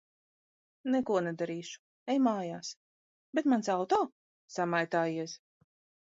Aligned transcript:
-Neko 0.91 1.17
nedarīšu. 1.25 1.81
Ej 2.13 2.21
mājās. 2.27 2.71
-Bet 2.77 3.49
mans 3.53 3.69
auto? 3.73 3.99
-Samaitājies. 4.09 5.37